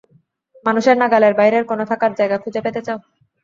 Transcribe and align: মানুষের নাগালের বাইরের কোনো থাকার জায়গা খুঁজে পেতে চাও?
মানুষের 0.65 0.95
নাগালের 0.99 1.33
বাইরের 1.39 1.63
কোনো 1.65 1.83
থাকার 1.91 2.11
জায়গা 2.19 2.37
খুঁজে 2.43 2.61
পেতে 2.65 2.81
চাও? 2.87 2.99